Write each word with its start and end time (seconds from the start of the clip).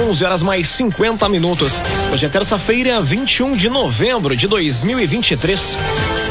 11 0.00 0.24
horas 0.24 0.42
mais 0.42 0.66
50 0.68 1.28
minutos. 1.28 1.80
Hoje 2.10 2.24
é 2.24 2.28
terça-feira, 2.28 3.02
21 3.02 3.54
de 3.54 3.68
novembro 3.68 4.34
de 4.34 4.48
2023. 4.48 5.76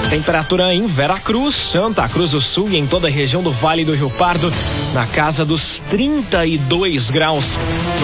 Temperatura 0.10 0.74
em 0.74 0.88
Veracruz, 0.88 1.54
Santa 1.54 2.10
Cruz 2.10 2.32
do 2.32 2.42
Sul 2.42 2.70
e 2.72 2.78
em 2.78 2.88
toda 2.88 3.08
a 3.08 3.12
região 3.12 3.44
do 3.44 3.52
Vale 3.52 3.86
do 3.86 3.94
Rio 3.94 4.10
Pardo, 4.10 4.52
na 4.92 5.06
casa 5.06 5.46
dos 5.46 5.84
32 5.88 7.12
graus. 7.12 7.60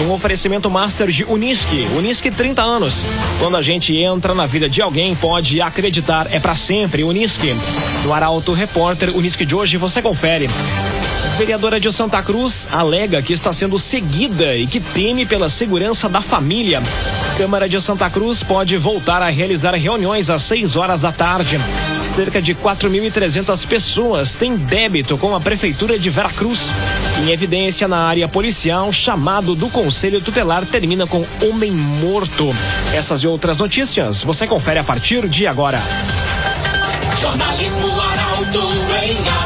Um 0.06 0.12
oferecimento 0.12 0.70
master 0.70 1.08
de 1.10 1.24
Unisque. 1.24 1.88
Unisque 1.96 2.30
30 2.30 2.62
anos. 2.62 3.04
Quando 3.40 3.56
a 3.56 3.62
gente 3.62 3.96
entra 3.96 4.36
na 4.36 4.46
vida 4.46 4.68
de 4.68 4.80
alguém, 4.80 5.16
pode 5.16 5.60
acreditar, 5.60 6.28
é 6.30 6.38
para 6.38 6.54
sempre. 6.54 7.02
Unisque. 7.02 7.56
No 8.04 8.14
Arauto 8.14 8.52
Repórter 8.52 9.16
Unisque 9.16 9.44
de 9.44 9.56
hoje, 9.56 9.76
você 9.76 10.00
confere. 10.00 10.48
Vereadora 11.36 11.78
de 11.78 11.92
Santa 11.92 12.22
Cruz 12.22 12.66
alega 12.72 13.20
que 13.20 13.34
está 13.34 13.52
sendo 13.52 13.78
seguida 13.78 14.56
e 14.56 14.66
que 14.66 14.80
teme 14.80 15.26
pela 15.26 15.50
segurança 15.50 16.08
da 16.08 16.22
família. 16.22 16.82
Câmara 17.36 17.68
de 17.68 17.78
Santa 17.78 18.08
Cruz 18.08 18.42
pode 18.42 18.78
voltar 18.78 19.20
a 19.20 19.28
realizar 19.28 19.74
reuniões 19.74 20.30
às 20.30 20.40
6 20.42 20.76
horas 20.76 20.98
da 20.98 21.12
tarde. 21.12 21.60
Cerca 22.02 22.40
de 22.40 22.54
4.300 22.54 23.66
pessoas 23.66 24.34
têm 24.34 24.56
débito 24.56 25.18
com 25.18 25.36
a 25.36 25.40
Prefeitura 25.40 25.98
de 25.98 26.08
Veracruz. 26.08 26.72
Em 27.22 27.30
evidência 27.30 27.86
na 27.86 27.98
área 27.98 28.26
policial, 28.26 28.90
chamado 28.90 29.54
do 29.54 29.68
Conselho 29.68 30.22
Tutelar 30.22 30.64
termina 30.64 31.06
com 31.06 31.22
homem 31.42 31.70
morto. 31.70 32.48
Essas 32.94 33.20
e 33.20 33.26
outras 33.26 33.58
notícias 33.58 34.24
você 34.24 34.46
confere 34.46 34.78
a 34.78 34.84
partir 34.84 35.28
de 35.28 35.46
agora. 35.46 35.82
Jornalismo 37.20 37.92
Arauto 38.00 38.72
em. 39.04 39.45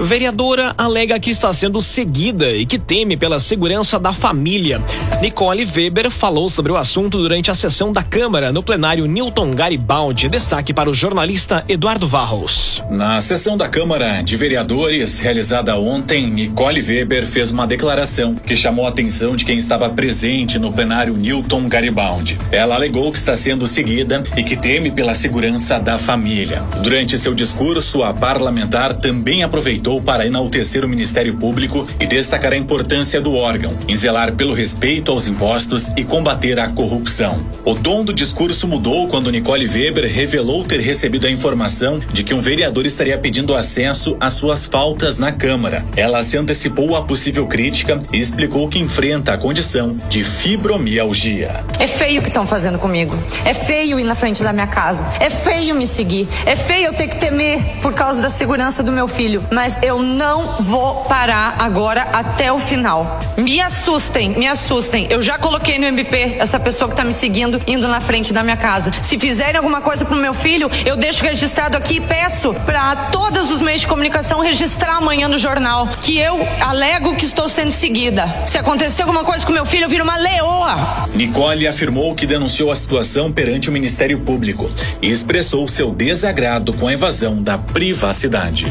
Vereadora 0.00 0.72
alega 0.78 1.18
que 1.18 1.30
está 1.30 1.52
sendo 1.52 1.80
seguida 1.80 2.52
e 2.52 2.64
que 2.64 2.78
teme 2.78 3.16
pela 3.16 3.40
segurança 3.40 3.98
da 3.98 4.12
família. 4.12 4.80
Nicole 5.20 5.66
Weber 5.66 6.08
falou 6.08 6.48
sobre 6.48 6.70
o 6.70 6.76
assunto 6.76 7.18
durante 7.18 7.50
a 7.50 7.54
sessão 7.54 7.92
da 7.92 8.00
Câmara 8.00 8.52
no 8.52 8.62
plenário 8.62 9.06
Newton 9.06 9.56
Garibaldi. 9.56 10.28
Destaque 10.28 10.72
para 10.72 10.88
o 10.88 10.94
jornalista 10.94 11.64
Eduardo 11.68 12.06
Varros. 12.06 12.80
Na 12.88 13.20
sessão 13.20 13.56
da 13.56 13.68
Câmara 13.68 14.22
de 14.22 14.36
Vereadores, 14.36 15.18
realizada 15.18 15.76
ontem, 15.76 16.30
Nicole 16.30 16.80
Weber 16.80 17.26
fez 17.26 17.50
uma 17.50 17.66
declaração 17.66 18.36
que 18.36 18.54
chamou 18.54 18.86
a 18.86 18.90
atenção 18.90 19.34
de 19.34 19.44
quem 19.44 19.58
estava 19.58 19.90
presente 19.90 20.60
no 20.60 20.72
plenário 20.72 21.16
Newton 21.16 21.68
Garibaldi. 21.68 22.38
Ela 22.52 22.76
alegou 22.76 23.10
que 23.10 23.18
está 23.18 23.36
sendo 23.36 23.66
seguida 23.66 24.22
e 24.36 24.44
que 24.44 24.56
teme 24.56 24.92
pela 24.92 25.12
segurança 25.12 25.80
da 25.80 25.98
família. 25.98 26.62
Durante 26.84 27.18
seu 27.18 27.34
discurso, 27.34 28.04
a 28.04 28.14
parlamentar 28.14 28.94
também 28.94 29.42
aproveitou 29.42 29.87
para 29.96 30.26
enaltecer 30.26 30.84
o 30.84 30.88
Ministério 30.88 31.34
Público 31.38 31.86
e 31.98 32.06
destacar 32.06 32.52
a 32.52 32.56
importância 32.56 33.20
do 33.22 33.34
órgão 33.34 33.74
em 33.88 33.96
zelar 33.96 34.34
pelo 34.34 34.52
respeito 34.52 35.10
aos 35.10 35.26
impostos 35.26 35.88
e 35.96 36.04
combater 36.04 36.60
a 36.60 36.68
corrupção. 36.68 37.46
O 37.64 37.74
tom 37.74 38.04
do 38.04 38.12
discurso 38.12 38.68
mudou 38.68 39.08
quando 39.08 39.30
Nicole 39.30 39.66
Weber 39.66 40.04
revelou 40.12 40.62
ter 40.64 40.80
recebido 40.80 41.26
a 41.26 41.30
informação 41.30 41.98
de 42.12 42.22
que 42.22 42.34
um 42.34 42.40
vereador 42.42 42.84
estaria 42.84 43.16
pedindo 43.16 43.56
acesso 43.56 44.14
às 44.20 44.34
suas 44.34 44.66
faltas 44.66 45.18
na 45.18 45.32
Câmara. 45.32 45.82
Ela 45.96 46.22
se 46.22 46.36
antecipou 46.36 46.94
à 46.94 47.02
possível 47.02 47.46
crítica 47.46 48.02
e 48.12 48.18
explicou 48.18 48.68
que 48.68 48.78
enfrenta 48.78 49.32
a 49.32 49.38
condição 49.38 49.96
de 50.10 50.22
fibromialgia. 50.22 51.64
É 51.78 51.86
feio 51.86 52.20
o 52.20 52.22
que 52.22 52.28
estão 52.28 52.46
fazendo 52.46 52.78
comigo. 52.78 53.16
É 53.44 53.54
feio 53.54 53.98
ir 53.98 54.04
na 54.04 54.14
frente 54.14 54.42
da 54.42 54.52
minha 54.52 54.66
casa. 54.66 55.06
É 55.18 55.30
feio 55.30 55.74
me 55.74 55.86
seguir. 55.86 56.28
É 56.44 56.54
feio 56.54 56.86
eu 56.86 56.92
ter 56.92 57.08
que 57.08 57.16
temer 57.16 57.78
por 57.80 57.94
causa 57.94 58.20
da 58.20 58.28
segurança 58.28 58.82
do 58.82 58.92
meu 58.92 59.08
filho. 59.08 59.42
Mas 59.52 59.77
eu 59.82 60.02
não 60.02 60.56
vou 60.58 61.04
parar 61.04 61.56
agora 61.58 62.02
até 62.12 62.52
o 62.52 62.58
final. 62.58 63.20
Me 63.36 63.60
assustem, 63.60 64.30
me 64.30 64.46
assustem. 64.46 65.06
Eu 65.10 65.22
já 65.22 65.38
coloquei 65.38 65.78
no 65.78 65.86
MP 65.86 66.36
essa 66.38 66.58
pessoa 66.58 66.90
que 66.90 66.96
tá 66.96 67.04
me 67.04 67.12
seguindo 67.12 67.60
indo 67.66 67.86
na 67.88 68.00
frente 68.00 68.32
da 68.32 68.42
minha 68.42 68.56
casa. 68.56 68.90
Se 69.02 69.18
fizerem 69.18 69.56
alguma 69.56 69.80
coisa 69.80 70.04
pro 70.04 70.16
meu 70.16 70.34
filho, 70.34 70.70
eu 70.84 70.96
deixo 70.96 71.22
registrado 71.22 71.76
aqui 71.76 71.96
e 71.96 72.00
peço 72.00 72.54
para 72.66 72.96
todos 73.10 73.50
os 73.50 73.60
meios 73.60 73.82
de 73.82 73.86
comunicação 73.86 74.40
registrar 74.40 74.96
amanhã 74.96 75.28
no 75.28 75.38
jornal 75.38 75.88
que 76.02 76.18
eu 76.18 76.36
alego 76.60 77.14
que 77.14 77.24
estou 77.24 77.48
sendo 77.48 77.72
seguida. 77.72 78.26
Se 78.46 78.58
acontecer 78.58 79.02
alguma 79.02 79.24
coisa 79.24 79.44
com 79.44 79.52
meu 79.52 79.66
filho, 79.66 79.84
eu 79.84 79.88
viro 79.88 80.04
uma 80.04 80.16
leoa. 80.16 81.08
Nicole 81.14 81.66
afirmou 81.66 82.14
que 82.14 82.26
denunciou 82.26 82.70
a 82.70 82.76
situação 82.76 83.32
perante 83.32 83.68
o 83.68 83.72
Ministério 83.72 84.18
Público 84.20 84.70
e 85.00 85.08
expressou 85.08 85.66
seu 85.68 85.90
desagrado 85.92 86.72
com 86.72 86.88
a 86.88 86.92
evasão 86.92 87.42
da 87.42 87.58
privacidade. 87.58 88.66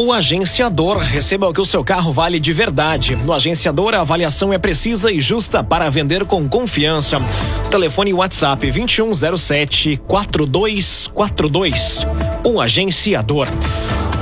O 0.00 0.12
agenciador 0.12 0.98
receba 0.98 1.48
o 1.48 1.52
que 1.52 1.60
o 1.60 1.66
seu 1.66 1.82
carro 1.82 2.12
vale 2.12 2.38
de 2.38 2.52
verdade. 2.52 3.16
No 3.16 3.32
agenciador, 3.32 3.94
a 3.94 4.02
avaliação 4.02 4.52
é 4.52 4.58
precisa 4.58 5.10
e 5.10 5.20
justa 5.20 5.64
para 5.64 5.90
vender 5.90 6.24
com 6.24 6.48
confiança. 6.48 7.20
Telefone 7.68 8.14
WhatsApp 8.14 8.70
2107 8.70 10.00
4242. 10.06 12.06
O 12.44 12.60
agenciador. 12.60 13.48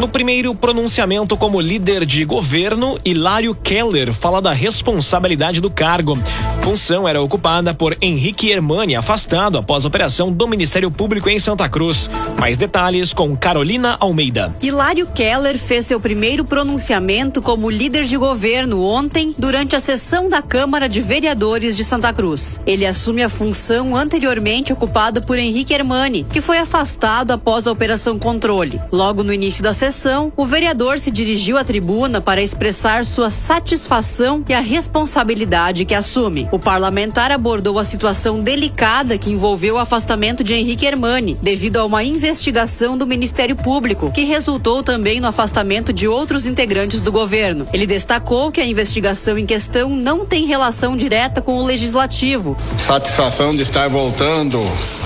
No 0.00 0.08
primeiro 0.08 0.54
pronunciamento 0.54 1.36
como 1.36 1.60
líder 1.60 2.06
de 2.06 2.24
governo, 2.24 2.98
Hilário 3.04 3.54
Keller 3.54 4.14
fala 4.14 4.40
da 4.40 4.52
responsabilidade 4.52 5.60
do 5.60 5.70
cargo. 5.70 6.18
Função 6.66 7.06
era 7.06 7.22
ocupada 7.22 7.72
por 7.72 7.96
Henrique 8.02 8.50
Hermani, 8.50 8.96
afastado 8.96 9.56
após 9.56 9.84
a 9.84 9.86
operação 9.86 10.32
do 10.32 10.48
Ministério 10.48 10.90
Público 10.90 11.30
em 11.30 11.38
Santa 11.38 11.68
Cruz. 11.68 12.10
Mais 12.40 12.56
detalhes 12.56 13.14
com 13.14 13.36
Carolina 13.36 13.96
Almeida. 14.00 14.52
Hilário 14.60 15.06
Keller 15.14 15.56
fez 15.56 15.86
seu 15.86 16.00
primeiro 16.00 16.44
pronunciamento 16.44 17.40
como 17.40 17.70
líder 17.70 18.02
de 18.02 18.16
governo 18.16 18.82
ontem, 18.82 19.32
durante 19.38 19.76
a 19.76 19.80
sessão 19.80 20.28
da 20.28 20.42
Câmara 20.42 20.88
de 20.88 21.00
Vereadores 21.00 21.76
de 21.76 21.84
Santa 21.84 22.12
Cruz. 22.12 22.60
Ele 22.66 22.84
assume 22.84 23.22
a 23.22 23.28
função 23.28 23.94
anteriormente 23.94 24.72
ocupada 24.72 25.20
por 25.20 25.38
Henrique 25.38 25.72
Hermani, 25.72 26.26
que 26.32 26.40
foi 26.40 26.58
afastado 26.58 27.30
após 27.30 27.68
a 27.68 27.70
Operação 27.70 28.18
Controle. 28.18 28.80
Logo 28.90 29.22
no 29.22 29.32
início 29.32 29.62
da 29.62 29.72
sessão, 29.72 30.32
o 30.36 30.44
vereador 30.44 30.98
se 30.98 31.12
dirigiu 31.12 31.58
à 31.58 31.62
tribuna 31.62 32.20
para 32.20 32.42
expressar 32.42 33.06
sua 33.06 33.30
satisfação 33.30 34.44
e 34.48 34.52
a 34.52 34.60
responsabilidade 34.60 35.84
que 35.84 35.94
assume. 35.94 36.48
O 36.56 36.58
parlamentar 36.58 37.30
abordou 37.30 37.78
a 37.78 37.84
situação 37.84 38.40
delicada 38.40 39.18
que 39.18 39.28
envolveu 39.28 39.74
o 39.74 39.78
afastamento 39.78 40.42
de 40.42 40.54
Henrique 40.54 40.86
Hermani, 40.86 41.38
devido 41.42 41.76
a 41.76 41.84
uma 41.84 42.02
investigação 42.02 42.96
do 42.96 43.06
Ministério 43.06 43.54
Público, 43.54 44.10
que 44.10 44.24
resultou 44.24 44.82
também 44.82 45.20
no 45.20 45.28
afastamento 45.28 45.92
de 45.92 46.08
outros 46.08 46.46
integrantes 46.46 47.02
do 47.02 47.12
governo. 47.12 47.68
Ele 47.74 47.86
destacou 47.86 48.50
que 48.50 48.62
a 48.62 48.66
investigação 48.66 49.36
em 49.36 49.44
questão 49.44 49.90
não 49.90 50.24
tem 50.24 50.46
relação 50.46 50.96
direta 50.96 51.42
com 51.42 51.58
o 51.58 51.66
legislativo. 51.66 52.56
Satisfação 52.78 53.50
de 53.54 53.60
estar 53.60 53.90
voltando 53.90 54.58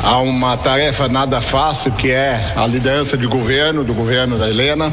a 0.04 0.18
uma 0.18 0.56
tarefa 0.56 1.08
nada 1.08 1.40
fácil, 1.40 1.90
que 1.90 2.12
é 2.12 2.52
a 2.54 2.64
liderança 2.64 3.18
de 3.18 3.26
governo, 3.26 3.82
do 3.82 3.92
governo 3.92 4.38
da 4.38 4.48
Helena 4.48 4.92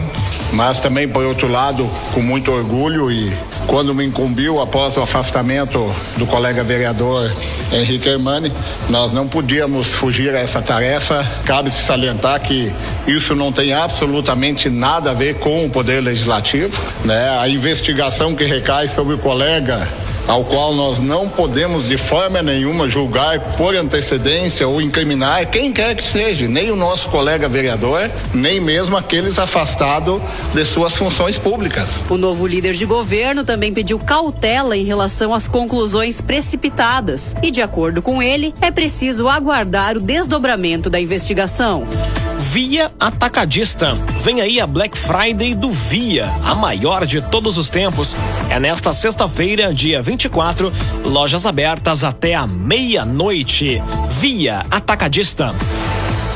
mas 0.54 0.80
também, 0.80 1.08
por 1.08 1.26
outro 1.26 1.48
lado, 1.48 1.90
com 2.14 2.22
muito 2.22 2.52
orgulho 2.52 3.12
e 3.12 3.32
quando 3.68 3.94
me 3.94 4.06
incumbiu 4.06 4.62
após 4.62 4.96
o 4.96 5.02
afastamento 5.02 5.94
do 6.16 6.26
colega 6.26 6.64
vereador 6.64 7.32
Henrique 7.72 8.08
Hermani, 8.08 8.52
nós 8.90 9.12
não 9.12 9.28
podíamos 9.28 9.88
fugir 9.88 10.34
a 10.34 10.40
essa 10.40 10.62
tarefa. 10.62 11.26
Cabe 11.46 11.70
se 11.70 11.84
salientar 11.84 12.40
que 12.42 12.74
isso 13.06 13.36
não 13.36 13.52
tem 13.52 13.74
absolutamente 13.74 14.70
nada 14.70 15.12
a 15.12 15.14
ver 15.14 15.36
com 15.36 15.66
o 15.66 15.70
Poder 15.70 16.02
Legislativo. 16.02 16.82
Né? 17.04 17.38
A 17.40 17.50
investigação 17.50 18.34
que 18.34 18.46
recai 18.46 18.88
sobre 18.88 19.16
o 19.16 19.18
colega 19.18 19.86
ao 20.28 20.44
qual 20.44 20.74
nós 20.74 21.00
não 21.00 21.30
podemos 21.30 21.88
de 21.88 21.98
forma 21.98 22.44
nenhuma 22.44 22.88
julgar 22.88 23.40
por 23.56 23.76
antecedência 23.76 24.68
ou 24.68 24.82
incriminar 24.82 25.50
quem 25.50 25.72
quer 25.72 25.96
que 25.96 26.04
seja, 26.04 26.48
nem 26.48 26.70
o 26.70 26.76
nosso 26.76 27.10
colega 27.10 27.48
vereador, 27.48 28.10
nem 28.34 28.60
mesmo 28.60 28.98
aqueles 28.98 29.40
afastados 29.40 30.22
de 30.54 30.66
suas 30.66 30.96
funções 30.96 31.38
públicas. 31.38 31.90
O 32.10 32.18
novo 32.18 32.46
líder 32.46 32.74
de 32.74 32.86
governo 32.86 33.44
também 33.44 33.74
pediu 33.74 33.98
cautela 34.00 34.76
em 34.76 34.84
relação 34.84 35.34
às 35.34 35.48
conclusões 35.48 36.20
precipitadas 36.20 37.36
e, 37.42 37.50
de 37.50 37.62
acordo 37.62 38.02
com 38.02 38.22
ele, 38.22 38.54
é 38.62 38.70
preciso 38.70 39.28
aguardar 39.28 39.96
o 39.96 40.02
desdobramento 40.02 40.90
da 40.90 41.00
investigação. 41.00 41.88
Via 42.38 42.92
Atacadista. 43.00 43.96
Vem 44.22 44.42
aí 44.42 44.60
a 44.60 44.68
Black 44.68 44.98
Friday 44.98 45.56
do 45.56 45.72
Via, 45.72 46.30
a 46.44 46.54
maior 46.54 47.06
de 47.06 47.22
todos 47.22 47.58
os 47.58 47.70
tempos. 47.70 48.16
É 48.50 48.60
nesta 48.60 48.94
sexta-feira, 48.94 49.74
dia 49.74 50.02
24, 50.02 50.72
lojas 51.06 51.46
abertas 51.46 52.04
até 52.04 52.36
a 52.36 52.46
meia-noite. 52.46 53.82
Via 54.10 54.66
Atacadista. 54.70 55.54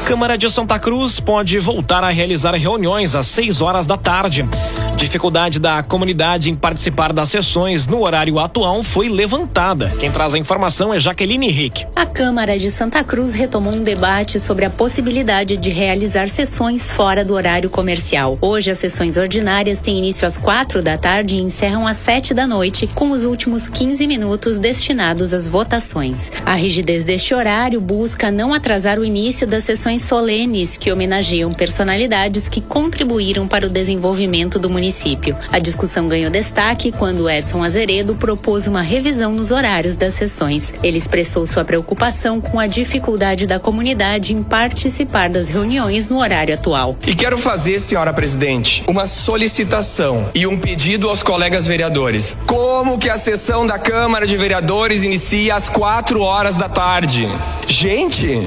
Câmara 0.06 0.38
de 0.38 0.50
Santa 0.50 0.80
Cruz 0.80 1.20
pode 1.20 1.60
voltar 1.60 2.04
a 2.04 2.10
realizar 2.10 2.56
reuniões 2.56 3.16
às 3.16 3.28
6 3.28 3.62
horas 3.62 3.86
da 3.86 3.96
tarde. 3.96 4.48
Dificuldade 4.96 5.60
da 5.60 5.82
comunidade 5.82 6.50
em 6.50 6.56
participar 6.56 7.12
das 7.12 7.30
sessões 7.30 7.88
no 7.88 8.02
horário 8.02 8.38
atual 8.38 8.84
foi 8.84 9.10
levantada. 9.10 9.90
Quem 10.00 10.12
traz 10.12 10.34
a 10.36 10.38
informação 10.38 10.94
é 10.94 11.00
Jaqueline 11.00 11.48
Henrique. 11.48 11.88
A 11.96 12.06
Câmara 12.06 12.58
de 12.60 12.70
Santa 12.70 13.04
Cruz 13.04 13.34
retomou 13.34 13.74
um 13.74 13.82
debate 13.82 14.40
sobre 14.40 14.64
a 14.64 14.70
possibilidade 14.70 15.58
de 15.58 15.70
realizar 15.70 16.30
sessões 16.30 16.92
fora 16.92 17.26
do 17.26 17.34
horário 17.34 17.70
comercial. 17.70 18.38
Hoje, 18.42 18.70
as 18.70 18.78
sessões 18.78 19.18
ordinárias 19.18 19.82
têm 19.82 19.98
início 19.98 20.28
às 20.28 20.38
quatro 20.38 20.84
da 20.84 20.98
tarde 20.98 21.36
e 21.36 21.42
encerram 21.42 21.88
às 21.88 21.98
sete 21.98 22.34
da 22.34 22.46
noite, 22.46 22.88
com 22.94 23.10
os 23.10 23.24
últimos 23.24 23.68
15 23.68 24.06
minutos 24.06 24.60
destinados 24.60 25.34
às 25.34 25.48
votações. 25.48 26.32
A 26.46 26.54
rigidez 26.54 27.04
deste 27.04 27.34
horário 27.34 27.82
busca 27.82 28.30
não 28.30 28.54
atrasar 28.54 29.00
o 29.00 29.06
início 29.06 29.48
das 29.48 29.64
sessões 29.64 30.04
solenes 30.04 30.78
que 30.78 30.92
homenageiam 30.92 31.52
personalidades 31.52 32.48
que 32.48 32.62
contribuíram 32.62 33.48
para 33.48 33.66
o 33.66 33.70
desenvolvimento 33.70 34.60
do 34.60 34.70
município 34.70 34.81
município. 34.82 35.38
A 35.52 35.60
discussão 35.60 36.08
ganhou 36.08 36.32
destaque 36.32 36.92
quando 36.92 37.30
Edson 37.30 37.64
Azeredo 37.64 38.16
propôs 38.16 38.66
uma 38.66 38.82
revisão 38.82 39.32
nos 39.32 39.52
horários 39.52 39.96
das 39.96 40.16
sessões. 40.16 40.74
Ele 40.82 40.98
expressou 40.98 41.46
sua 41.46 41.64
preocupação 41.64 42.42
com 42.42 42.60
a 42.60 42.66
dificuldade 42.66 43.46
da 43.46 43.60
comunidade 43.60 44.34
em 44.34 44.42
participar 44.42 45.30
das 45.30 45.50
reuniões 45.50 46.10
no 46.10 46.20
horário 46.20 46.56
atual. 46.56 46.98
E 47.06 47.14
quero 47.14 47.38
fazer, 47.38 47.80
senhora 47.80 48.12
presidente, 48.12 48.84
uma 48.88 49.06
solicitação 49.06 50.28
e 50.34 50.48
um 50.48 50.58
pedido 50.58 51.08
aos 51.08 51.22
colegas 51.22 51.68
vereadores. 51.68 52.36
Como 52.48 52.98
que 52.98 53.10
a 53.10 53.18
sessão 53.18 53.68
da 53.68 53.78
Câmara 53.78 54.26
de 54.26 54.36
Vereadores 54.36 55.04
inicia 55.04 55.54
às 55.54 55.70
quatro 55.70 56.22
horas 56.22 56.58
da 56.58 56.68
tarde? 56.68 57.30
Gente, 57.68 58.40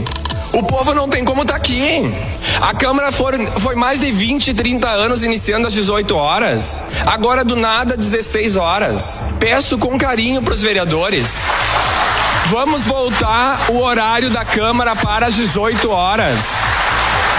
o 0.54 0.62
povo 0.62 0.94
não 0.94 1.08
tem 1.08 1.24
como 1.24 1.42
estar 1.42 1.54
tá 1.54 1.58
aqui. 1.58 2.12
A 2.60 2.74
Câmara 2.74 3.10
for, 3.10 3.34
foi 3.58 3.74
mais 3.74 4.00
de 4.00 4.10
20, 4.12 4.54
30 4.54 4.88
anos 4.88 5.24
iniciando 5.24 5.66
às 5.66 5.72
18 5.72 6.16
horas. 6.16 6.82
Agora, 7.06 7.44
do 7.44 7.56
nada, 7.56 7.96
16 7.96 8.56
horas. 8.56 9.22
Peço 9.38 9.76
com 9.78 9.98
carinho 9.98 10.40
para 10.42 10.54
os 10.54 10.62
vereadores. 10.62 11.44
Vamos 12.46 12.86
voltar 12.86 13.58
o 13.70 13.80
horário 13.80 14.30
da 14.30 14.44
Câmara 14.44 14.94
para 14.94 15.26
as 15.26 15.34
18 15.34 15.90
horas. 15.90 16.56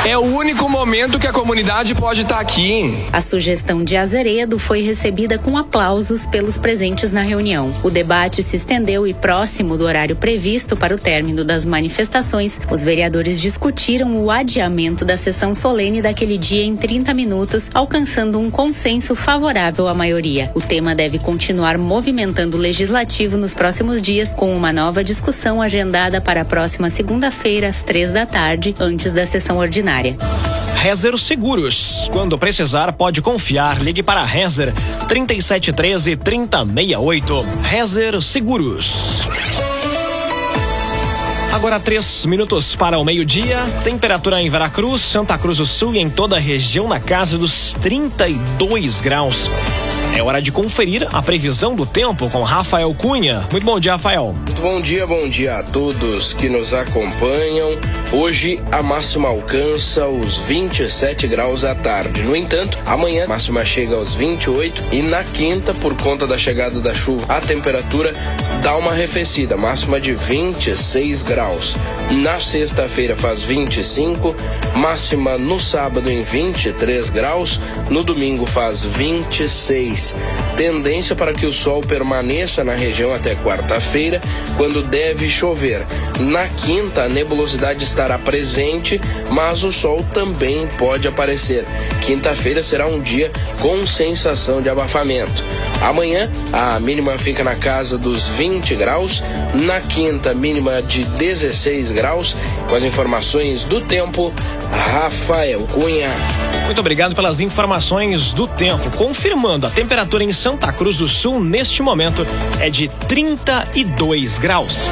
É 0.07 0.15
o 0.15 0.21
único 0.21 0.69
momento 0.69 1.17
que 1.17 1.25
a 1.25 1.33
comunidade 1.33 1.95
pode 1.95 2.21
estar 2.21 2.39
aqui. 2.39 2.95
A 3.11 3.19
sugestão 3.19 3.83
de 3.83 3.97
Azeredo 3.97 4.59
foi 4.59 4.83
recebida 4.83 5.39
com 5.39 5.57
aplausos 5.57 6.27
pelos 6.27 6.59
presentes 6.59 7.11
na 7.11 7.21
reunião. 7.21 7.73
O 7.81 7.89
debate 7.89 8.43
se 8.43 8.55
estendeu 8.55 9.07
e, 9.07 9.15
próximo 9.15 9.75
do 9.75 9.83
horário 9.83 10.15
previsto 10.15 10.77
para 10.77 10.93
o 10.93 10.99
término 10.99 11.43
das 11.43 11.65
manifestações, 11.65 12.61
os 12.69 12.83
vereadores 12.83 13.41
discutiram 13.41 14.23
o 14.23 14.29
adiamento 14.29 15.03
da 15.03 15.17
sessão 15.17 15.55
solene 15.55 16.03
daquele 16.03 16.37
dia 16.37 16.63
em 16.63 16.75
30 16.75 17.11
minutos, 17.11 17.71
alcançando 17.73 18.39
um 18.39 18.51
consenso 18.51 19.15
favorável 19.15 19.87
à 19.87 19.95
maioria. 19.95 20.51
O 20.53 20.61
tema 20.61 20.93
deve 20.93 21.17
continuar 21.17 21.79
movimentando 21.79 22.57
o 22.57 22.61
legislativo 22.61 23.37
nos 23.37 23.55
próximos 23.55 24.03
dias, 24.03 24.35
com 24.35 24.55
uma 24.55 24.71
nova 24.71 25.03
discussão 25.03 25.63
agendada 25.63 26.21
para 26.21 26.41
a 26.41 26.45
próxima 26.45 26.91
segunda-feira, 26.91 27.69
às 27.69 27.81
três 27.81 28.11
da 28.11 28.27
tarde, 28.27 28.75
antes 28.79 29.11
da 29.11 29.25
sessão 29.25 29.57
ordinária 29.57 29.94
área. 29.95 30.17
Rezer 30.75 31.17
Seguros. 31.17 32.09
Quando 32.11 32.37
precisar, 32.37 32.91
pode 32.93 33.21
confiar. 33.21 33.81
Ligue 33.81 34.03
para 34.03 34.23
Rezer 34.23 34.73
3713 35.07 36.15
3068. 36.17 37.47
Rezer 37.63 38.21
Seguros. 38.21 39.25
Agora 41.51 41.79
três 41.79 42.25
minutos 42.25 42.75
para 42.75 42.99
o 42.99 43.05
meio-dia. 43.05 43.61
Temperatura 43.83 44.41
em 44.41 44.49
Veracruz, 44.49 45.01
Santa 45.01 45.37
Cruz 45.37 45.57
do 45.57 45.65
Sul 45.65 45.95
e 45.95 45.99
em 45.99 46.09
toda 46.09 46.35
a 46.35 46.39
região 46.39 46.87
na 46.87 46.99
casa 46.99 47.37
dos 47.37 47.73
32 47.81 48.99
graus. 48.99 49.49
É 50.15 50.23
hora 50.23 50.41
de 50.41 50.49
conferir 50.49 51.05
a 51.11 51.21
previsão 51.21 51.75
do 51.75 51.85
tempo 51.85 52.29
com 52.29 52.41
Rafael 52.41 52.93
Cunha. 52.93 53.45
Muito 53.51 53.65
bom 53.65 53.77
dia, 53.77 53.91
Rafael. 53.91 54.33
Muito 54.33 54.61
bom 54.61 54.79
dia, 54.79 55.05
bom 55.05 55.27
dia 55.27 55.57
a 55.57 55.63
todos 55.63 56.31
que 56.31 56.47
nos 56.47 56.73
acompanham. 56.73 57.77
Hoje 58.13 58.61
a 58.71 58.81
máxima 58.81 59.27
alcança 59.27 60.07
os 60.07 60.37
27 60.37 61.27
graus 61.27 61.65
à 61.65 61.75
tarde. 61.75 62.23
No 62.23 62.33
entanto, 62.33 62.77
amanhã 62.85 63.25
a 63.25 63.27
máxima 63.27 63.65
chega 63.65 63.97
aos 63.97 64.15
28 64.15 64.85
e 64.93 65.01
na 65.01 65.21
quinta, 65.21 65.73
por 65.73 65.93
conta 65.97 66.25
da 66.25 66.37
chegada 66.37 66.79
da 66.79 66.93
chuva, 66.93 67.25
a 67.27 67.41
temperatura 67.41 68.13
dá 68.63 68.77
uma 68.77 68.91
arrefecida, 68.91 69.57
máxima 69.57 69.99
de 69.99 70.13
26 70.13 71.23
graus. 71.23 71.75
Na 72.23 72.39
sexta-feira 72.39 73.17
faz 73.17 73.43
25, 73.43 74.33
máxima 74.75 75.37
no 75.37 75.59
sábado 75.59 76.09
em 76.09 76.23
23 76.23 77.09
graus, 77.09 77.59
no 77.89 78.01
domingo 78.01 78.45
faz 78.45 78.85
26 78.85 80.04
Tendência 80.57 81.15
para 81.15 81.33
que 81.33 81.45
o 81.45 81.53
sol 81.53 81.81
permaneça 81.81 82.63
na 82.63 82.75
região 82.75 83.13
até 83.13 83.35
quarta-feira, 83.35 84.21
quando 84.57 84.83
deve 84.83 85.29
chover. 85.29 85.85
Na 86.19 86.47
quinta, 86.47 87.03
a 87.03 87.09
nebulosidade 87.09 87.83
estará 87.83 88.17
presente, 88.17 88.99
mas 89.31 89.63
o 89.63 89.71
sol 89.71 90.05
também 90.13 90.67
pode 90.77 91.07
aparecer. 91.07 91.65
Quinta-feira 92.01 92.61
será 92.61 92.87
um 92.87 93.01
dia 93.01 93.31
com 93.61 93.85
sensação 93.87 94.61
de 94.61 94.69
abafamento. 94.69 95.43
Amanhã, 95.81 96.29
a 96.51 96.79
mínima 96.79 97.17
fica 97.17 97.43
na 97.43 97.55
casa 97.55 97.97
dos 97.97 98.27
20 98.29 98.75
graus. 98.75 99.21
Na 99.53 99.79
quinta, 99.81 100.33
mínima 100.33 100.81
de 100.81 101.03
16 101.03 101.91
graus. 101.91 102.35
Com 102.67 102.75
as 102.75 102.83
informações 102.83 103.63
do 103.63 103.81
tempo, 103.81 104.33
Rafael 104.71 105.61
Cunha. 105.71 106.11
Muito 106.65 106.79
obrigado 106.79 107.15
pelas 107.15 107.39
informações 107.39 108.33
do 108.33 108.47
tempo. 108.47 108.89
Confirmando, 108.91 109.67
a 109.67 109.69
temperatura 109.69 110.23
em 110.23 110.33
Santa 110.33 110.73
Cruz 110.73 110.97
do 110.97 111.07
Sul 111.07 111.39
neste 111.39 111.83
momento 111.83 112.25
é 112.59 112.69
de 112.69 112.87
32 112.87 114.39
graus. 114.39 114.89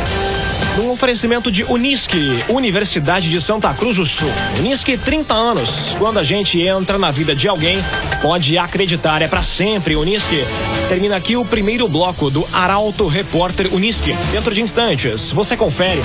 Num 0.78 0.92
oferecimento 0.92 1.52
de 1.52 1.64
Unisque, 1.64 2.30
Universidade 2.50 3.30
de 3.30 3.42
Santa 3.42 3.74
Cruz 3.74 3.98
do 3.98 4.06
Sul. 4.06 4.30
Unisque 4.60 4.98
30 4.98 5.34
anos. 5.34 5.96
Quando 6.00 6.20
a 6.20 6.24
gente 6.24 6.60
entra 6.62 6.98
na 6.98 7.12
vida 7.12 7.36
de 7.36 7.48
alguém, 7.48 7.78
pode 8.22 8.58
acreditar, 8.58 9.22
é 9.22 9.28
para 9.28 9.44
sempre 9.44 9.96
Unisque. 9.96 10.44
Termina 10.90 11.16
aqui 11.16 11.36
o 11.36 11.46
primeiro 11.46 11.88
bloco 11.88 12.30
do 12.30 12.48
Arauto 12.54 13.08
Repórter 13.08 13.74
Unisque. 13.74 14.16
Dentro 14.32 14.54
de 14.54 14.62
instantes, 14.62 15.32
você 15.32 15.58
confere. 15.58 16.02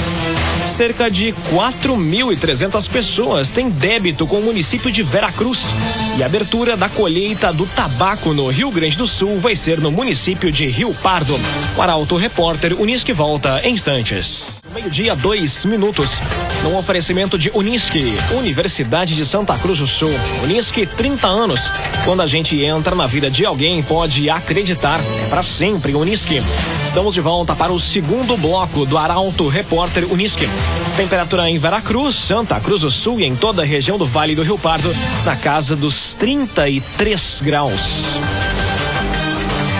Cerca 0.68 1.10
de 1.10 1.34
4.300 1.50 2.88
pessoas 2.90 3.50
têm 3.50 3.70
débito 3.70 4.26
com 4.26 4.36
o 4.36 4.42
município 4.42 4.92
de 4.92 5.02
Veracruz. 5.02 5.72
E 6.16 6.22
a 6.22 6.26
abertura 6.26 6.76
da 6.76 6.88
colheita 6.90 7.52
do 7.52 7.66
tabaco 7.66 8.34
no 8.34 8.48
Rio 8.48 8.70
Grande 8.70 8.96
do 8.96 9.06
Sul 9.06 9.40
vai 9.40 9.56
ser 9.56 9.80
no 9.80 9.90
município 9.90 10.52
de 10.52 10.66
Rio 10.66 10.94
Pardo. 11.02 11.40
O 11.76 11.82
Arauto 11.82 12.16
Repórter 12.16 12.78
Unisque 12.78 13.12
volta 13.12 13.60
em 13.64 13.72
instantes. 13.72 14.58
Meio-dia, 14.74 15.16
dois 15.16 15.64
minutos. 15.64 16.20
No 16.62 16.76
oferecimento 16.76 17.38
de 17.38 17.50
Unisque, 17.54 18.12
Universidade 18.36 19.16
de 19.16 19.24
Santa 19.24 19.56
Cruz 19.56 19.78
do 19.78 19.86
Sul. 19.86 20.12
Unisque, 20.42 20.84
30 20.86 21.26
anos. 21.26 21.72
Quando 22.04 22.20
a 22.20 22.26
gente 22.26 22.62
entra 22.62 22.94
na 22.94 23.06
vida 23.06 23.30
de 23.30 23.46
alguém, 23.46 23.82
pode 23.82 24.28
acreditar. 24.28 25.00
É 25.24 25.28
para 25.28 25.42
sempre 25.42 25.94
Unisque. 25.94 26.42
Estamos 26.84 27.14
de 27.14 27.20
volta 27.20 27.56
para 27.56 27.72
o 27.72 27.80
segundo 27.80 28.36
bloco 28.36 28.84
do 28.84 28.98
Arauto 28.98 29.48
Repórter 29.48 30.04
Unisque. 30.12 30.48
Temperatura 30.96 31.48
em 31.48 31.58
Veracruz, 31.58 32.16
Santa 32.16 32.58
Cruz 32.58 32.82
do 32.82 32.90
Sul 32.90 33.20
e 33.20 33.24
em 33.24 33.36
toda 33.36 33.62
a 33.62 33.64
região 33.64 33.96
do 33.96 34.04
Vale 34.04 34.34
do 34.34 34.42
Rio 34.42 34.58
Pardo, 34.58 34.94
na 35.24 35.36
casa 35.36 35.76
dos 35.76 36.12
33 36.14 37.40
graus. 37.44 38.18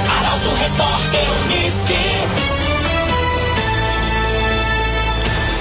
Arauto 0.08 0.48
Repórter 0.60 1.26
Unisque. 1.44 1.94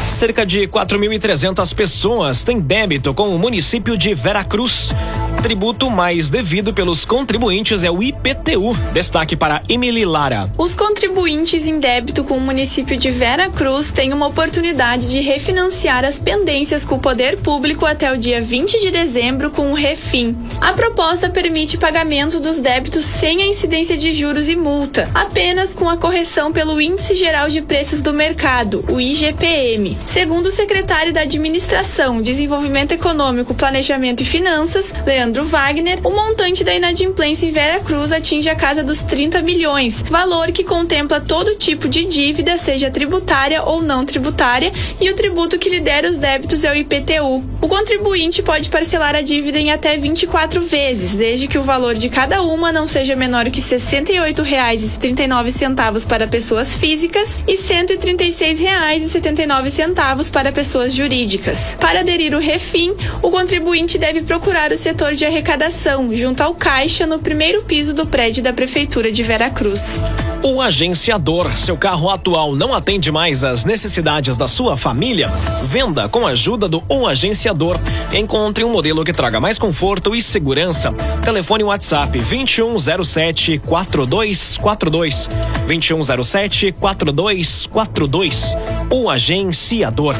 Cerca 0.08 0.46
de 0.46 0.68
4.300 0.68 1.74
pessoas 1.74 2.44
têm 2.44 2.60
débito 2.60 3.14
com 3.14 3.36
o 3.36 3.40
município 3.40 3.98
de 3.98 4.14
Veracruz 4.14 4.94
tributo 5.42 5.90
mais 5.90 6.30
devido 6.30 6.74
pelos 6.74 7.06
contribuintes 7.06 7.84
é 7.84 7.92
o 7.92 8.04
IPTU. 8.04 8.76
Destaque 8.94 9.36
para 9.36 9.62
Emily 9.70 10.06
Lara. 10.06 10.52
Os 10.58 10.76
contribuintes 10.76 11.68
em 11.68 11.80
débito 11.80 12.24
com 12.24 12.38
o 12.38 12.42
município 12.42 12.98
de 12.98 13.10
Vera 13.10 13.50
Cruz 13.50 13.92
têm 13.92 14.12
uma 14.14 14.28
oportunidade 14.28 15.08
de 15.08 15.20
refinanciar 15.20 16.04
as 16.04 16.20
pendências 16.20 16.86
com 16.86 16.96
o 16.96 17.00
poder 17.00 17.38
público 17.38 17.86
até 17.86 18.12
o 18.12 18.18
dia 18.18 18.42
20 18.42 18.80
de 18.80 18.92
dezembro 18.92 19.52
com 19.52 19.72
o 19.72 19.74
Refim. 19.74 20.36
A 20.60 20.74
proposta 20.74 21.30
permite 21.30 21.78
pagamento 21.78 22.40
dos 22.40 22.60
débitos 22.60 23.06
sem 23.06 23.42
a 23.42 23.46
incidência 23.46 23.98
de 23.98 24.12
juros 24.14 24.50
e 24.50 24.56
multa, 24.56 25.10
apenas 25.14 25.74
com 25.74 25.88
a 25.90 25.98
correção 25.98 26.52
pelo 26.52 26.82
Índice 26.82 27.16
Geral 27.16 27.50
de 27.50 27.62
Preços 27.62 28.02
do 28.02 28.14
Mercado, 28.14 28.84
o 28.90 29.00
IGPM. 29.00 29.98
Segundo 30.06 30.48
o 30.48 30.52
secretário 30.52 31.14
da 31.14 31.22
Administração, 31.22 32.22
Desenvolvimento 32.22 32.92
Econômico, 32.92 33.54
Planejamento 33.54 34.22
e 34.24 34.26
Finanças, 34.26 34.94
Leandro 35.06 35.27
Wagner, 35.46 36.00
o 36.04 36.10
montante 36.10 36.64
da 36.64 36.74
inadimplência 36.74 37.46
em 37.46 37.52
Vera 37.52 37.80
Cruz 37.80 38.12
atinge 38.12 38.50
a 38.50 38.56
casa 38.56 38.84
dos 38.84 39.02
30 39.02 39.42
milhões, 39.42 40.04
valor 40.10 40.52
que 40.52 40.64
contempla 40.64 41.20
todo 41.20 41.56
tipo 41.56 41.90
de 41.90 42.06
dívida, 42.06 42.58
seja 42.58 42.90
tributária 42.90 43.62
ou 43.64 43.82
não 43.82 44.06
tributária, 44.06 44.72
e 45.00 45.10
o 45.10 45.16
tributo 45.16 45.60
que 45.60 45.70
lidera 45.70 46.10
os 46.10 46.18
débitos 46.18 46.64
é 46.64 46.72
o 46.72 46.76
IPTU. 46.76 47.44
O 47.62 47.68
contribuinte 47.68 48.42
pode 48.42 48.70
parcelar 48.70 49.16
a 49.16 49.22
dívida 49.22 49.60
em 49.60 49.72
até 49.72 49.98
24 49.98 50.62
vezes, 50.62 51.14
desde 51.14 51.48
que 51.48 51.58
o 51.58 51.64
valor 51.64 51.96
de 51.96 52.10
cada 52.10 52.44
uma 52.44 52.72
não 52.72 52.88
seja 52.88 53.16
menor 53.16 53.50
que 53.50 53.60
R$ 53.60 53.68
68,39 53.68 56.08
para 56.08 56.28
pessoas 56.28 56.74
físicas 56.74 57.40
e 57.48 57.56
R$ 57.56 57.58
136,79 57.58 60.32
para 60.32 60.52
pessoas 60.52 60.94
jurídicas. 60.94 61.76
Para 61.80 62.00
aderir 62.00 62.36
o 62.36 62.40
Refim, 62.40 62.96
o 63.22 63.30
contribuinte 63.30 63.98
deve 63.98 64.22
procurar 64.22 64.72
o 64.72 64.78
setor 64.78 65.14
de 65.18 65.26
arrecadação, 65.26 66.14
junto 66.14 66.42
ao 66.42 66.54
caixa, 66.54 67.08
no 67.08 67.18
primeiro 67.18 67.64
piso 67.64 67.92
do 67.92 68.06
prédio 68.06 68.44
da 68.44 68.54
Prefeitura 68.54 69.12
de 69.12 69.24
Veracruz. 69.24 70.04
O 70.44 70.62
agenciador, 70.62 71.58
seu 71.58 71.76
carro 71.76 72.10
atual 72.10 72.56
não 72.56 72.72
atende 72.72 73.12
mais 73.12 73.44
às 73.44 73.66
necessidades 73.66 74.38
da 74.38 74.48
sua 74.48 74.78
família? 74.78 75.30
Venda 75.64 76.08
com 76.08 76.28
a 76.28 76.30
ajuda 76.30 76.70
do 76.70 76.84
O 76.88 77.08
Agenciador. 77.08 77.80
Encontre 78.14 78.64
um 78.64 78.72
modelo 78.72 79.04
que 79.04 79.12
traga 79.12 79.42
mais 79.42 79.58
conforto 79.58 80.16
e 80.16 80.22
segurança. 80.22 80.94
Telefone 81.26 81.64
WhatsApp 81.64 82.12
2107 82.20 83.58
4242 83.58 85.30
2107 85.66 86.72
4242. 86.74 88.56
O 88.92 89.10
Agenciador. 89.10 90.16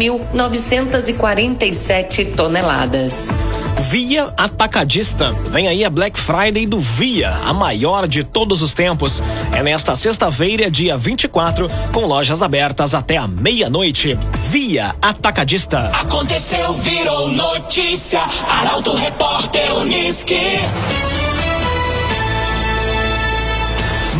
256.947 0.00 2.34
toneladas. 2.34 3.28
Via 3.80 4.32
Atacadista. 4.36 5.32
Vem 5.50 5.68
aí 5.68 5.84
a 5.84 5.90
Black 5.90 6.18
Friday 6.18 6.66
do 6.66 6.80
Via, 6.80 7.30
a 7.44 7.52
maior 7.52 8.08
de 8.08 8.24
todos 8.24 8.62
os 8.62 8.74
tempos. 8.74 9.22
É 9.52 9.62
nesta 9.62 9.94
sexta-feira, 9.94 10.70
dia 10.70 10.96
24, 10.96 11.70
com 11.92 12.06
lojas 12.06 12.42
abertas 12.42 12.94
até 12.94 13.16
a 13.16 13.26
meia-noite. 13.26 14.18
Via 14.50 14.94
Atacadista. 15.00 15.90
Aconteceu, 15.94 16.74
virou 16.74 17.28
notícia. 17.28 18.20
Arauto 18.48 18.94
Repórter 18.94 19.74
Uniski. 19.76 20.60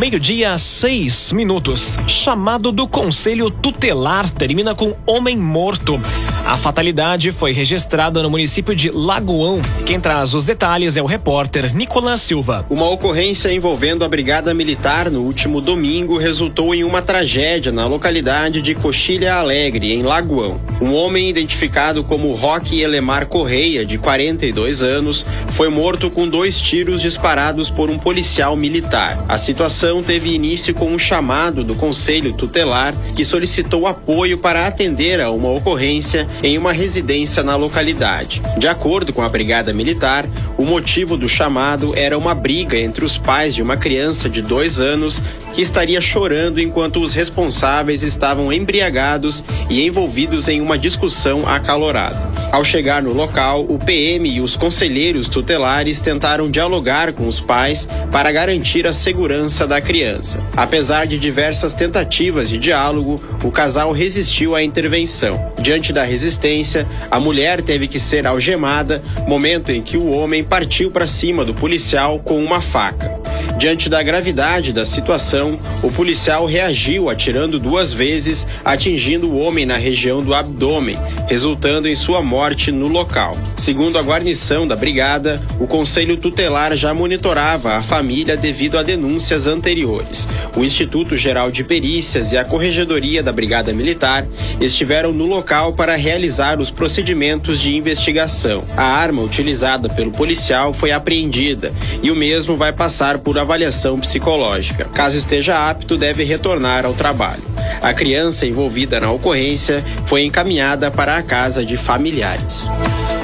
Meio-dia, 0.00 0.56
seis 0.56 1.30
minutos. 1.30 1.98
Chamado 2.08 2.72
do 2.72 2.88
Conselho 2.88 3.50
Tutelar 3.50 4.30
termina 4.30 4.74
com 4.74 4.96
homem 5.06 5.36
morto. 5.36 6.00
A 6.44 6.56
fatalidade 6.56 7.30
foi 7.32 7.52
registrada 7.52 8.22
no 8.22 8.30
município 8.30 8.74
de 8.74 8.90
Lagoão. 8.90 9.60
Quem 9.84 10.00
traz 10.00 10.34
os 10.34 10.44
detalhes 10.44 10.96
é 10.96 11.02
o 11.02 11.06
repórter 11.06 11.74
Nicolas 11.74 12.22
Silva. 12.22 12.66
Uma 12.68 12.88
ocorrência 12.88 13.52
envolvendo 13.52 14.04
a 14.04 14.08
Brigada 14.08 14.52
Militar 14.54 15.10
no 15.10 15.20
último 15.20 15.60
domingo 15.60 16.16
resultou 16.16 16.74
em 16.74 16.82
uma 16.82 17.02
tragédia 17.02 17.70
na 17.70 17.86
localidade 17.86 18.62
de 18.62 18.74
Coxilha 18.74 19.34
Alegre, 19.34 19.92
em 19.92 20.02
Lagoão. 20.02 20.60
Um 20.80 20.94
homem 20.94 21.28
identificado 21.28 22.02
como 22.02 22.32
Roque 22.32 22.80
Elemar 22.80 23.26
Correia, 23.26 23.84
de 23.84 23.98
42 23.98 24.82
anos, 24.82 25.26
foi 25.52 25.68
morto 25.68 26.10
com 26.10 26.26
dois 26.26 26.58
tiros 26.58 27.02
disparados 27.02 27.70
por 27.70 27.90
um 27.90 27.98
policial 27.98 28.56
militar. 28.56 29.24
A 29.28 29.36
situação 29.36 30.02
teve 30.02 30.34
início 30.34 30.74
com 30.74 30.86
um 30.86 30.98
chamado 30.98 31.62
do 31.62 31.74
Conselho 31.74 32.32
Tutelar 32.32 32.94
que 33.14 33.24
solicitou 33.24 33.86
apoio 33.86 34.38
para 34.38 34.66
atender 34.66 35.20
a 35.20 35.30
uma 35.30 35.50
ocorrência 35.50 36.26
em 36.42 36.56
uma 36.56 36.72
residência 36.72 37.42
na 37.42 37.56
localidade. 37.56 38.42
De 38.58 38.68
acordo 38.68 39.12
com 39.12 39.22
a 39.22 39.28
Brigada 39.28 39.72
Militar, 39.72 40.26
o 40.56 40.64
motivo 40.64 41.16
do 41.16 41.28
chamado 41.28 41.96
era 41.96 42.16
uma 42.16 42.34
briga 42.34 42.76
entre 42.78 43.04
os 43.04 43.18
pais 43.18 43.54
de 43.54 43.62
uma 43.62 43.76
criança 43.76 44.28
de 44.28 44.42
dois 44.42 44.80
anos 44.80 45.22
que 45.52 45.62
estaria 45.62 46.00
chorando 46.00 46.60
enquanto 46.60 47.00
os 47.00 47.14
responsáveis 47.14 48.02
estavam 48.02 48.52
embriagados 48.52 49.42
e 49.68 49.84
envolvidos 49.86 50.48
em 50.48 50.60
uma 50.60 50.78
discussão 50.78 51.46
acalorada. 51.46 52.39
Ao 52.52 52.64
chegar 52.64 53.00
no 53.00 53.12
local, 53.12 53.64
o 53.68 53.78
PM 53.78 54.28
e 54.28 54.40
os 54.40 54.56
conselheiros 54.56 55.28
tutelares 55.28 56.00
tentaram 56.00 56.50
dialogar 56.50 57.12
com 57.12 57.28
os 57.28 57.38
pais 57.38 57.88
para 58.10 58.32
garantir 58.32 58.88
a 58.88 58.92
segurança 58.92 59.68
da 59.68 59.80
criança. 59.80 60.42
Apesar 60.56 61.06
de 61.06 61.16
diversas 61.16 61.74
tentativas 61.74 62.50
de 62.50 62.58
diálogo, 62.58 63.22
o 63.44 63.52
casal 63.52 63.92
resistiu 63.92 64.56
à 64.56 64.64
intervenção. 64.64 65.52
Diante 65.60 65.92
da 65.92 66.02
resistência, 66.02 66.88
a 67.08 67.20
mulher 67.20 67.62
teve 67.62 67.86
que 67.86 68.00
ser 68.00 68.26
algemada, 68.26 69.00
momento 69.28 69.70
em 69.70 69.80
que 69.80 69.96
o 69.96 70.10
homem 70.10 70.42
partiu 70.42 70.90
para 70.90 71.06
cima 71.06 71.44
do 71.44 71.54
policial 71.54 72.18
com 72.18 72.42
uma 72.42 72.60
faca. 72.60 73.19
Diante 73.60 73.90
da 73.90 74.02
gravidade 74.02 74.72
da 74.72 74.86
situação, 74.86 75.60
o 75.82 75.92
policial 75.92 76.46
reagiu 76.46 77.10
atirando 77.10 77.60
duas 77.60 77.92
vezes, 77.92 78.46
atingindo 78.64 79.28
o 79.28 79.38
homem 79.38 79.66
na 79.66 79.76
região 79.76 80.22
do 80.22 80.32
abdômen, 80.32 80.98
resultando 81.28 81.86
em 81.86 81.94
sua 81.94 82.22
morte 82.22 82.72
no 82.72 82.88
local. 82.88 83.36
Segundo 83.58 83.98
a 83.98 84.02
guarnição 84.02 84.66
da 84.66 84.74
brigada, 84.74 85.42
o 85.60 85.66
conselho 85.66 86.16
tutelar 86.16 86.74
já 86.74 86.94
monitorava 86.94 87.74
a 87.74 87.82
família 87.82 88.34
devido 88.34 88.78
a 88.78 88.82
denúncias 88.82 89.46
anteriores. 89.46 90.26
O 90.56 90.64
Instituto 90.64 91.14
Geral 91.14 91.50
de 91.50 91.62
Perícias 91.62 92.32
e 92.32 92.38
a 92.38 92.44
Corregedoria 92.46 93.22
da 93.22 93.30
Brigada 93.30 93.74
Militar 93.74 94.26
estiveram 94.58 95.12
no 95.12 95.26
local 95.26 95.74
para 95.74 95.96
realizar 95.96 96.60
os 96.60 96.70
procedimentos 96.70 97.60
de 97.60 97.76
investigação. 97.76 98.64
A 98.74 98.84
arma 98.84 99.20
utilizada 99.20 99.90
pelo 99.90 100.12
policial 100.12 100.72
foi 100.72 100.92
apreendida 100.92 101.74
e 102.02 102.10
o 102.10 102.16
mesmo 102.16 102.56
vai 102.56 102.72
passar 102.72 103.18
por 103.18 103.38
avaliação 103.38 103.49
psicológica. 103.98 104.84
Caso 104.86 105.16
esteja 105.16 105.68
apto, 105.68 105.96
deve 105.96 106.22
retornar 106.22 106.84
ao 106.84 106.94
trabalho. 106.94 107.42
A 107.82 107.92
criança 107.92 108.46
envolvida 108.46 109.00
na 109.00 109.10
ocorrência 109.10 109.84
foi 110.06 110.22
encaminhada 110.24 110.90
para 110.90 111.16
a 111.16 111.22
casa 111.22 111.64
de 111.64 111.76
familiares. 111.76 112.68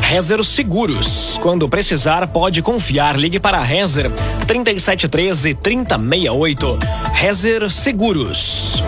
Rezer 0.00 0.42
Seguros. 0.42 1.38
Quando 1.42 1.68
precisar, 1.68 2.26
pode 2.28 2.62
confiar. 2.62 3.18
Ligue 3.18 3.38
para 3.38 3.60
Rezer 3.60 4.10
3713 4.46 5.54
3068. 5.54 6.78
Rezer 7.12 7.70
Seguros. 7.70 8.82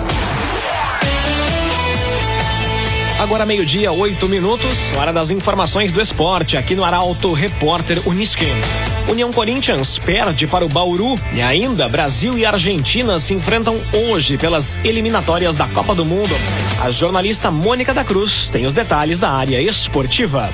Agora 3.18 3.44
meio-dia, 3.44 3.90
oito 3.90 4.28
minutos, 4.28 4.92
hora 4.96 5.12
das 5.12 5.30
informações 5.30 5.92
do 5.92 6.00
esporte, 6.00 6.56
aqui 6.56 6.76
no 6.76 6.84
Arauto 6.84 7.32
Repórter 7.32 8.00
Unisque. 8.06 8.46
União 9.10 9.32
Corinthians 9.32 9.98
perde 9.98 10.46
para 10.46 10.64
o 10.64 10.68
Bauru 10.68 11.18
e 11.32 11.40
ainda 11.40 11.88
Brasil 11.88 12.36
e 12.36 12.44
Argentina 12.44 13.18
se 13.18 13.32
enfrentam 13.32 13.80
hoje 13.92 14.36
pelas 14.36 14.78
eliminatórias 14.84 15.54
da 15.54 15.66
Copa 15.68 15.94
do 15.94 16.04
Mundo. 16.04 16.34
A 16.82 16.90
jornalista 16.90 17.50
Mônica 17.50 17.94
da 17.94 18.04
Cruz 18.04 18.50
tem 18.50 18.66
os 18.66 18.72
detalhes 18.74 19.18
da 19.18 19.30
área 19.30 19.60
esportiva. 19.60 20.50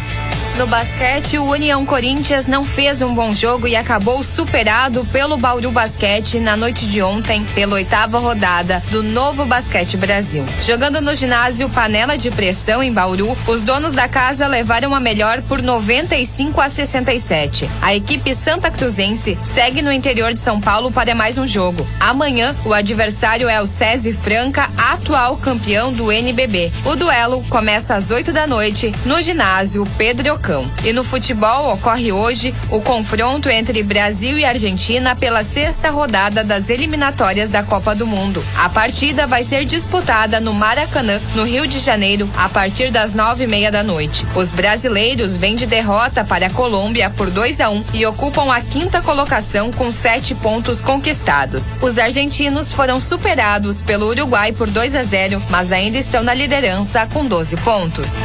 No 0.57 0.69
basquete, 0.69 1.37
o 1.37 1.51
União 1.51 1.85
Corinthians 1.85 2.47
não 2.47 2.65
fez 2.65 3.03
um 3.03 3.13
bom 3.13 3.33
jogo 3.33 3.67
e 3.67 3.75
acabou 3.75 4.23
superado 4.23 5.05
pelo 5.07 5.37
Bauru 5.37 5.73
Basquete 5.73 6.39
na 6.39 6.57
noite 6.57 6.87
de 6.87 7.03
ontem, 7.03 7.45
pela 7.57 7.75
oitava 7.75 8.21
rodada 8.21 8.81
do 8.93 9.03
Novo 9.03 9.45
Basquete 9.45 9.97
Brasil. 9.97 10.45
Jogando 10.63 11.01
no 11.01 11.13
ginásio 11.13 11.69
Panela 11.69 12.17
de 12.17 12.31
Pressão 12.31 12.85
em 12.85 12.93
Bauru, 12.93 13.37
os 13.49 13.65
donos 13.65 13.95
da 13.95 14.07
casa 14.07 14.47
levaram 14.47 14.95
a 14.95 15.01
melhor 15.01 15.43
por 15.43 15.61
95 15.61 16.61
a 16.61 16.69
67. 16.69 17.69
A 17.83 17.93
equipe 17.93 18.33
Santa 18.33 18.71
Cruzense 18.71 19.37
segue 19.43 19.83
no 19.83 19.91
interior 19.91 20.33
de 20.33 20.39
São 20.39 20.61
Paulo 20.61 20.93
para 20.93 21.17
mais 21.17 21.37
um 21.37 21.49
jogo. 21.49 21.85
Amanhã, 21.99 22.55
o 22.65 22.73
adversário 22.73 23.49
é 23.49 23.61
o 23.61 23.67
SESI 23.67 24.13
Franca, 24.13 24.71
atual 24.79 25.37
campeão 25.37 25.93
do 25.93 26.13
NBB. 26.13 26.73
O 26.85 26.95
duelo 26.95 27.45
começa 27.51 27.97
às 27.97 28.13
8 28.13 28.33
da 28.33 28.47
noite 28.47 28.93
no 29.05 29.21
ginásio 29.21 29.85
Pedro 29.99 30.44
e 30.85 30.93
no 30.93 31.03
futebol 31.03 31.73
ocorre 31.73 32.13
hoje 32.13 32.55
o 32.71 32.79
confronto 32.79 33.49
entre 33.49 33.83
Brasil 33.83 34.37
e 34.37 34.45
Argentina 34.45 35.17
pela 35.17 35.43
sexta 35.43 35.89
rodada 35.89 36.45
das 36.45 36.69
eliminatórias 36.69 37.49
da 37.49 37.63
Copa 37.63 37.95
do 37.95 38.07
Mundo. 38.07 38.45
A 38.59 38.69
partida 38.69 39.27
vai 39.27 39.43
ser 39.43 39.65
disputada 39.65 40.41
no 40.41 40.53
Maracanã, 40.53 41.19
no 41.35 41.45
Rio 41.45 41.67
de 41.67 41.79
Janeiro, 41.79 42.29
a 42.37 42.47
partir 42.47 42.91
das 42.91 43.15
nove 43.15 43.45
e 43.45 43.47
meia 43.47 43.73
da 43.73 43.83
noite. 43.83 44.27
Os 44.35 44.53
brasileiros 44.53 45.35
vêm 45.35 45.57
de 45.57 45.65
derrota 45.65 46.23
para 46.23 46.49
a 46.49 46.51
Colômbia 46.51 47.09
por 47.09 47.31
2 47.31 47.63
a 47.63 47.71
1 47.71 47.75
um, 47.75 47.85
e 47.95 48.05
ocupam 48.05 48.53
a 48.53 48.61
quinta 48.61 49.01
colocação 49.01 49.73
com 49.73 49.91
sete 49.91 50.35
pontos 50.35 50.83
conquistados. 50.83 51.73
Os 51.81 51.99
argentinos 51.99 52.71
foram 52.71 53.01
superados 53.01 53.81
pelo 53.81 54.09
Uruguai 54.09 54.53
por 54.53 54.69
2 54.69 54.95
a 54.95 55.03
0, 55.03 55.43
mas 55.49 55.73
ainda 55.73 55.97
estão 55.97 56.23
na 56.23 56.35
liderança 56.35 57.07
com 57.07 57.25
12 57.25 57.57
pontos. 57.59 58.17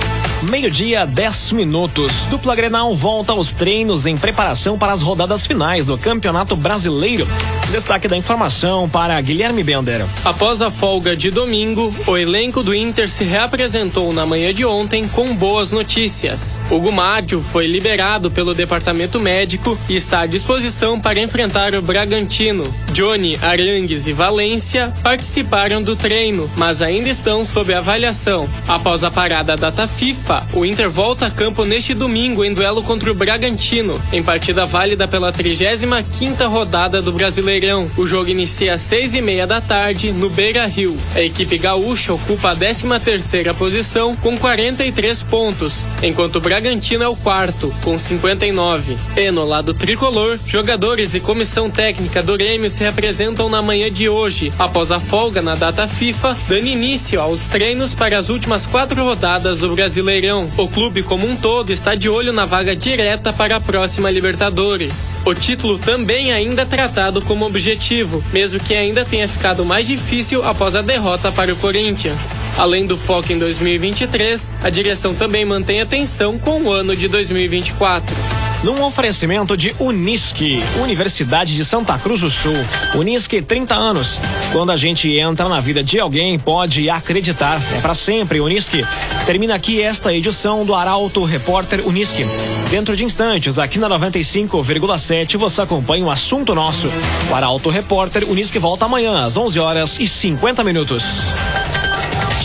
Meio-dia, 0.43 1.05
10 1.05 1.51
minutos. 1.53 2.08
Dupla 2.29 2.55
Grenal 2.55 2.95
volta 2.95 3.31
aos 3.31 3.53
treinos 3.53 4.05
em 4.05 4.15
preparação 4.15 4.77
para 4.77 4.93
as 4.93 5.01
rodadas 5.01 5.47
finais 5.47 5.83
do 5.83 5.97
Campeonato 5.97 6.55
Brasileiro. 6.55 7.27
Destaque 7.71 8.07
da 8.07 8.15
informação 8.17 8.87
para 8.87 9.19
Guilherme 9.19 9.63
Bender. 9.63 10.05
Após 10.23 10.61
a 10.61 10.69
folga 10.69 11.15
de 11.15 11.31
domingo, 11.31 11.93
o 12.07 12.17
elenco 12.17 12.63
do 12.63 12.73
Inter 12.73 13.09
se 13.09 13.23
reapresentou 13.23 14.13
na 14.13 14.25
manhã 14.25 14.53
de 14.53 14.65
ontem 14.65 15.07
com 15.07 15.35
boas 15.35 15.71
notícias. 15.71 16.61
O 16.69 16.79
Gumádio 16.79 17.41
foi 17.41 17.67
liberado 17.67 18.31
pelo 18.31 18.53
departamento 18.53 19.19
médico 19.19 19.77
e 19.87 19.95
está 19.95 20.21
à 20.21 20.25
disposição 20.25 20.99
para 20.99 21.19
enfrentar 21.19 21.73
o 21.75 21.81
Bragantino. 21.81 22.63
Johnny, 22.91 23.37
Arangues 23.41 24.07
e 24.07 24.13
Valência 24.13 24.93
participaram 25.03 25.81
do 25.81 25.95
treino, 25.95 26.49
mas 26.57 26.81
ainda 26.81 27.09
estão 27.09 27.43
sob 27.43 27.73
avaliação. 27.73 28.49
Após 28.67 29.03
a 29.03 29.11
parada 29.11 29.55
data 29.55 29.87
FIFA, 29.87 30.45
o 30.53 30.65
Inter 30.65 30.89
volta 30.89 31.27
a 31.27 31.31
campo 31.31 31.65
neste 31.65 31.93
domingo 31.99 32.45
em 32.45 32.53
duelo 32.53 32.81
contra 32.81 33.11
o 33.11 33.13
Bragantino, 33.13 34.01
em 34.13 34.23
partida 34.23 34.65
válida 34.65 35.07
pela 35.07 35.33
35ª 35.33 36.47
rodada 36.47 37.01
do 37.01 37.11
Brasileirão. 37.11 37.85
O 37.97 38.07
jogo 38.07 38.29
inicia 38.29 38.73
às 38.73 38.81
seis 38.81 39.13
e 39.13 39.21
meia 39.21 39.45
da 39.45 39.59
tarde 39.59 40.11
no 40.13 40.29
Beira 40.29 40.65
Rio. 40.65 40.97
A 41.13 41.21
equipe 41.21 41.57
gaúcha 41.57 42.13
ocupa 42.13 42.51
a 42.51 42.55
13ª 42.55 43.53
posição 43.53 44.15
com 44.15 44.37
43 44.37 45.23
pontos, 45.23 45.85
enquanto 46.01 46.37
o 46.37 46.41
Bragantino 46.41 47.03
é 47.03 47.07
o 47.07 47.15
quarto 47.17 47.73
com 47.83 47.97
59. 47.97 48.95
E 49.17 49.29
no 49.29 49.43
lado 49.43 49.73
tricolor, 49.73 50.39
jogadores 50.45 51.13
e 51.13 51.19
comissão 51.19 51.69
técnica 51.69 52.23
do 52.23 52.37
Grêmio 52.37 52.69
se 52.69 52.83
representam 52.83 53.49
na 53.49 53.61
manhã 53.61 53.91
de 53.91 54.07
hoje, 54.07 54.53
após 54.57 54.91
a 54.91 54.99
folga 54.99 55.41
na 55.41 55.55
data 55.55 55.85
FIFA, 55.85 56.37
dando 56.47 56.67
início 56.67 57.19
aos 57.19 57.47
treinos 57.47 57.93
para 57.93 58.17
as 58.17 58.29
últimas 58.29 58.65
quatro 58.65 59.03
rodadas 59.03 59.59
do 59.59 59.75
Brasileirão. 59.75 60.49
O 60.55 60.67
clube 60.67 61.03
como 61.03 61.27
um 61.29 61.35
todo 61.35 61.71
está 61.71 61.88
está 61.89 61.95
de 61.95 62.07
olho 62.07 62.31
na 62.31 62.45
vaga 62.45 62.75
direta 62.75 63.33
para 63.33 63.55
a 63.55 63.59
próxima 63.59 64.11
Libertadores. 64.11 65.15
O 65.25 65.33
título 65.33 65.79
também 65.79 66.31
ainda 66.31 66.61
é 66.61 66.65
tratado 66.65 67.19
como 67.19 67.47
objetivo, 67.47 68.23
mesmo 68.31 68.59
que 68.59 68.75
ainda 68.75 69.03
tenha 69.03 69.27
ficado 69.27 69.65
mais 69.65 69.87
difícil 69.87 70.43
após 70.43 70.75
a 70.75 70.83
derrota 70.83 71.31
para 71.31 71.51
o 71.51 71.55
Corinthians. 71.55 72.39
Além 72.55 72.85
do 72.85 72.95
foco 72.95 73.33
em 73.33 73.39
2023, 73.39 74.53
a 74.61 74.69
direção 74.69 75.15
também 75.15 75.43
mantém 75.45 75.81
atenção 75.81 76.37
com 76.37 76.61
o 76.61 76.71
ano 76.71 76.95
de 76.95 77.07
2024 77.07 78.48
num 78.63 78.83
oferecimento 78.83 79.55
de 79.55 79.73
Unisque, 79.79 80.61
Universidade 80.81 81.55
de 81.55 81.63
Santa 81.63 81.97
Cruz 81.97 82.21
do 82.21 82.29
Sul. 82.29 82.55
Unisque, 82.95 83.41
30 83.41 83.73
anos. 83.73 84.19
Quando 84.51 84.71
a 84.71 84.77
gente 84.77 85.09
entra 85.17 85.47
na 85.47 85.61
vida 85.61 85.83
de 85.83 85.99
alguém, 85.99 86.37
pode 86.37 86.89
acreditar. 86.89 87.61
É 87.75 87.79
para 87.79 87.93
sempre, 87.93 88.41
Unisque. 88.41 88.85
Termina 89.25 89.55
aqui 89.55 89.81
esta 89.81 90.13
edição 90.13 90.65
do 90.65 90.75
Arauto 90.75 91.23
Repórter 91.23 91.87
Unisque. 91.87 92.25
Dentro 92.69 92.95
de 92.95 93.05
instantes, 93.05 93.57
aqui 93.57 93.79
na 93.79 93.89
95,7, 93.89 95.37
você 95.37 95.61
acompanha 95.61 96.05
o 96.05 96.11
assunto 96.11 96.53
nosso. 96.53 96.91
O 97.29 97.35
Arauto 97.35 97.69
Repórter 97.69 98.29
Unisque 98.29 98.59
volta 98.59 98.85
amanhã 98.85 99.25
às 99.25 99.37
11 99.37 99.59
horas 99.59 99.99
e 99.99 100.07
50 100.07 100.63
minutos. 100.63 101.23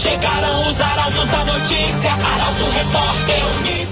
Chegaram 0.00 0.68
os 0.68 0.80
arautos 0.80 1.28
da 1.28 1.44
notícia, 1.44 2.12
Arauto 2.12 2.64
Repórter 2.72 3.58
Unisque. 3.58 3.83